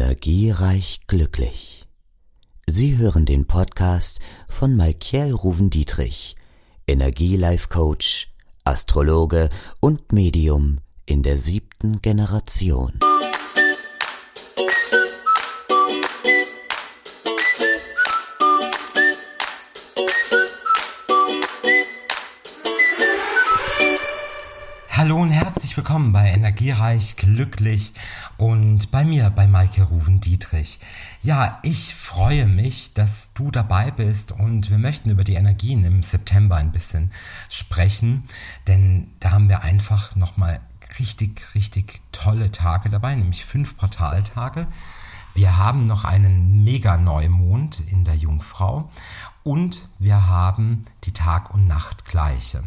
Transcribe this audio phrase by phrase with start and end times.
[0.00, 1.84] Energiereich glücklich.
[2.66, 6.36] Sie hören den Podcast von Malkiel Ruven-Dietrich,
[6.86, 8.30] Energielife-Coach,
[8.64, 9.50] Astrologe
[9.80, 12.98] und Medium in der siebten Generation.
[24.88, 27.92] Hallo und herzlich willkommen bei Energiereich Glücklich
[28.40, 30.80] und bei mir, bei Maike Ruven Dietrich.
[31.20, 36.02] Ja, ich freue mich, dass du dabei bist und wir möchten über die Energien im
[36.02, 37.12] September ein bisschen
[37.50, 38.24] sprechen,
[38.66, 40.60] denn da haben wir einfach nochmal
[40.98, 44.68] richtig, richtig tolle Tage dabei, nämlich fünf Portaltage.
[45.34, 48.90] Wir haben noch einen Mega-Neumond in der Jungfrau
[49.44, 52.64] und wir haben die Tag- und Nachtgleiche.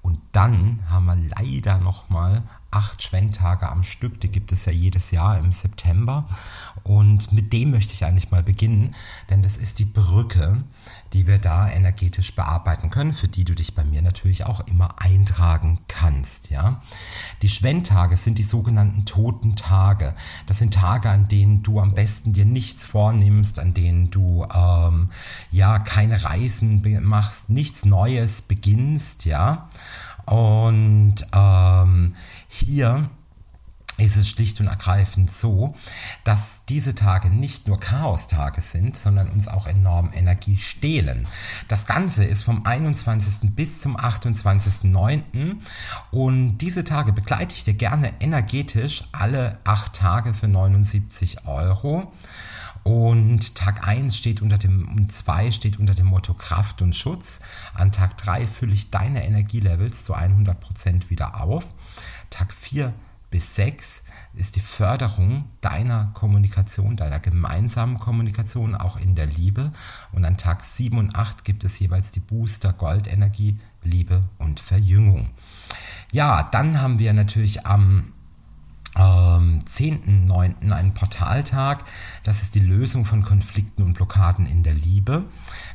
[0.00, 2.44] Und dann haben wir leider noch mal
[2.78, 4.20] acht Schwenntage am Stück.
[4.20, 6.28] Die gibt es ja jedes Jahr im September.
[6.84, 8.94] Und mit dem möchte ich eigentlich mal beginnen,
[9.30, 10.62] denn das ist die Brücke,
[11.12, 15.02] die wir da energetisch bearbeiten können, für die du dich bei mir natürlich auch immer
[15.02, 16.50] eintragen kannst.
[16.50, 16.80] Ja,
[17.42, 20.14] die Schwenntage sind die sogenannten toten Tage.
[20.46, 25.10] Das sind Tage, an denen du am besten dir nichts vornimmst, an denen du ähm,
[25.50, 29.24] ja keine Reisen machst, nichts Neues beginnst.
[29.24, 29.68] Ja,
[30.28, 32.14] und ähm,
[32.48, 33.10] hier
[33.98, 35.74] ist es schlicht und ergreifend so,
[36.24, 41.26] dass diese Tage nicht nur Chaostage sind, sondern uns auch enorm Energie stehlen.
[41.66, 43.54] Das Ganze ist vom 21.
[43.56, 45.56] bis zum 28.09.
[46.12, 52.12] und diese Tage begleite ich dir gerne energetisch alle acht Tage für 79 Euro.
[52.84, 57.40] Und Tag 1 steht unter dem, und 2 steht unter dem Motto Kraft und Schutz.
[57.74, 61.66] An Tag 3 fülle ich deine Energielevels zu 100% wieder auf.
[62.30, 62.92] Tag 4
[63.30, 64.04] bis 6
[64.34, 69.72] ist die Förderung deiner Kommunikation, deiner gemeinsamen Kommunikation auch in der Liebe.
[70.12, 75.30] Und an Tag 7 und 8 gibt es jeweils die Booster Goldenergie, Liebe und Verjüngung.
[76.12, 78.12] Ja, dann haben wir natürlich am
[78.98, 80.72] ähm, 10.9.
[80.72, 81.84] einen Portaltag.
[82.24, 85.24] Das ist die Lösung von Konflikten und Blockaden in der Liebe.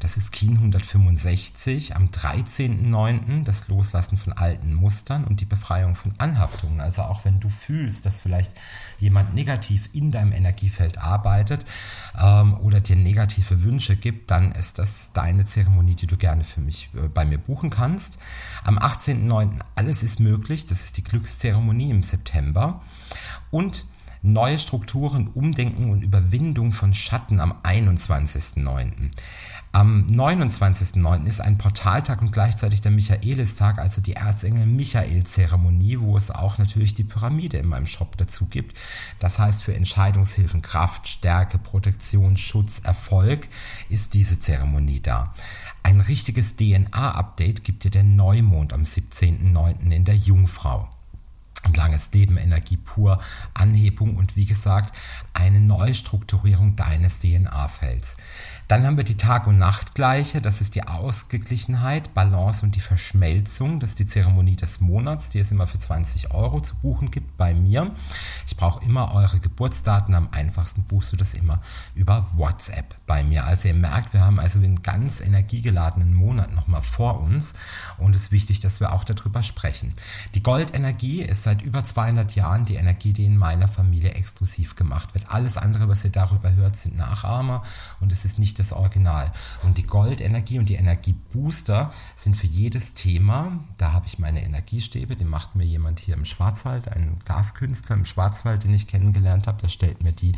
[0.00, 1.94] Das ist Kien 165.
[1.96, 3.44] Am 13.9.
[3.44, 6.80] das Loslassen von alten Mustern und die Befreiung von Anhaftungen.
[6.80, 8.54] Also auch wenn du fühlst, dass vielleicht
[8.98, 11.64] jemand negativ in deinem Energiefeld arbeitet
[12.18, 16.60] ähm, oder dir negative Wünsche gibt, dann ist das deine Zeremonie, die du gerne für
[16.60, 18.18] mich äh, bei mir buchen kannst.
[18.64, 19.58] Am 18.9.
[19.74, 20.64] alles ist möglich.
[20.66, 22.80] Das ist die Glückszeremonie im September
[23.50, 23.86] und
[24.22, 29.10] neue Strukturen, Umdenken und Überwindung von Schatten am 21.09.
[29.72, 31.26] Am 29.09.
[31.26, 36.94] ist ein Portaltag und gleichzeitig der Michaelistag, also die Erzengel Michael-Zeremonie, wo es auch natürlich
[36.94, 38.76] die Pyramide in meinem Shop dazu gibt.
[39.20, 43.46] Das heißt, für Entscheidungshilfen, Kraft, Stärke, Protektion, Schutz, Erfolg
[43.88, 45.34] ist diese Zeremonie da.
[45.84, 49.92] Ein richtiges DNA-Update gibt dir der Neumond am 17.09.
[49.92, 50.88] in der Jungfrau
[51.64, 53.20] und langes Leben, Energie pur,
[53.54, 54.94] Anhebung und wie gesagt
[55.32, 58.16] eine Neustrukturierung deines DNA-Felds.
[58.70, 63.80] Dann haben wir die Tag- und Nachtgleiche, das ist die Ausgeglichenheit, Balance und die Verschmelzung.
[63.80, 67.36] Das ist die Zeremonie des Monats, die es immer für 20 Euro zu buchen gibt
[67.36, 67.90] bei mir.
[68.46, 71.60] Ich brauche immer eure Geburtsdaten, am einfachsten buchst du das immer
[71.96, 73.44] über WhatsApp bei mir.
[73.44, 77.54] Also ihr merkt, wir haben also einen ganz energiegeladenen Monat nochmal vor uns
[77.98, 79.94] und es ist wichtig, dass wir auch darüber sprechen.
[80.36, 85.14] Die Goldenergie ist seit über 200 Jahren die Energie, die in meiner Familie exklusiv gemacht
[85.14, 85.28] wird.
[85.32, 87.64] Alles andere, was ihr darüber hört, sind Nachahmer
[87.98, 89.32] und es ist nicht das Original.
[89.64, 95.16] Und die Goldenergie und die Energiebooster sind für jedes Thema, da habe ich meine Energiestäbe,
[95.16, 99.60] die macht mir jemand hier im Schwarzwald, ein Glaskünstler im Schwarzwald, den ich kennengelernt habe,
[99.60, 100.36] der stellt mir die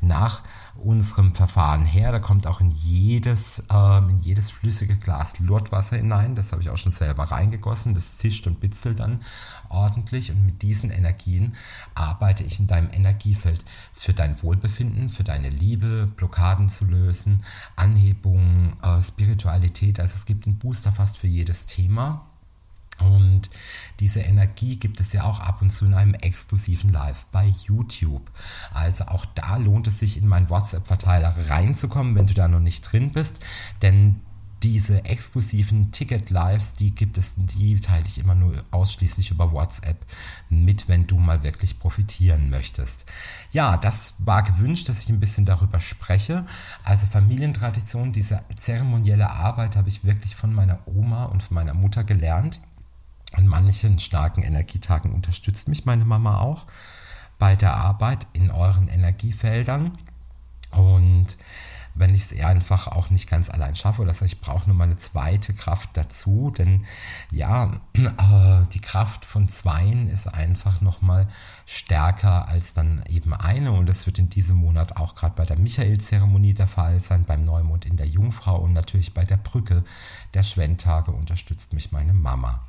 [0.00, 0.42] nach
[0.76, 2.10] unserem Verfahren her.
[2.12, 6.34] Da kommt auch in jedes, ähm, in jedes flüssige Glas Lurtwasser hinein.
[6.34, 7.94] Das habe ich auch schon selber reingegossen.
[7.94, 9.22] Das zischt und bitzelt dann
[9.68, 10.30] ordentlich.
[10.30, 11.56] Und mit diesen Energien
[11.94, 17.44] arbeite ich in deinem Energiefeld für dein Wohlbefinden, für deine Liebe, Blockaden zu lösen,
[17.74, 19.98] Anhebung, äh, Spiritualität.
[19.98, 22.26] Also es gibt einen Booster fast für jedes Thema.
[23.00, 23.50] Und
[23.98, 28.30] diese Energie gibt es ja auch ab und zu in einem exklusiven Live bei YouTube.
[28.72, 32.82] Also auch da lohnt es sich in meinen WhatsApp-Verteiler reinzukommen, wenn du da noch nicht
[32.82, 33.40] drin bist.
[33.82, 34.20] Denn
[34.62, 39.96] diese exklusiven Ticket-Lives, die gibt es, die teile ich immer nur ausschließlich über WhatsApp
[40.48, 43.04] mit, wenn du mal wirklich profitieren möchtest.
[43.52, 46.46] Ja, das war gewünscht, dass ich ein bisschen darüber spreche.
[46.82, 52.04] Also Familientradition, diese zeremonielle Arbeit habe ich wirklich von meiner Oma und von meiner Mutter
[52.04, 52.60] gelernt.
[53.32, 56.66] An manchen starken Energietagen unterstützt mich meine Mama auch.
[57.38, 59.98] bei der Arbeit in euren Energiefeldern.
[60.70, 61.36] Und
[61.94, 64.96] wenn ich es einfach auch nicht ganz allein schaffe oder ich brauche nur mal eine
[64.96, 66.84] zweite Kraft dazu, denn
[67.30, 71.28] ja, äh, die Kraft von Zweien ist einfach nochmal
[71.66, 75.58] stärker als dann eben eine und das wird in diesem Monat auch gerade bei der
[75.58, 79.84] Michael-Zeremonie der Fall sein, beim Neumond in der Jungfrau und natürlich bei der Brücke
[80.34, 82.66] der Schwendtage unterstützt mich meine Mama.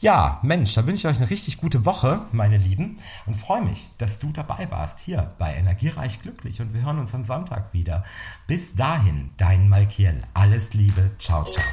[0.00, 3.90] Ja, Mensch, da wünsche ich euch eine richtig gute Woche, meine Lieben, und freue mich,
[3.98, 8.04] dass du dabei warst hier bei Energiereich Glücklich und wir hören uns am Sonntag wieder.
[8.46, 10.22] Bis dahin, dein Malkiel.
[10.34, 11.10] Alles Liebe.
[11.18, 11.64] Ciao, ciao.